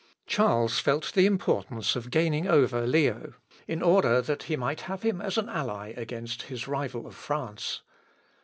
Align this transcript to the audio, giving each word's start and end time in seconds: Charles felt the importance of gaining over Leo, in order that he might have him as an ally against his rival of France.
Charles 0.25 0.79
felt 0.79 1.13
the 1.13 1.27
importance 1.27 1.95
of 1.95 2.09
gaining 2.09 2.47
over 2.47 2.87
Leo, 2.87 3.35
in 3.67 3.83
order 3.83 4.19
that 4.19 4.41
he 4.49 4.55
might 4.55 4.81
have 4.81 5.03
him 5.03 5.21
as 5.21 5.37
an 5.37 5.47
ally 5.47 5.89
against 5.95 6.41
his 6.41 6.67
rival 6.67 7.05
of 7.05 7.13
France. 7.13 7.83